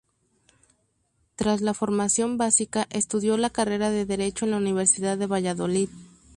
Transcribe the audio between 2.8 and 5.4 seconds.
estudió la carrera de Derecho en la Universidad de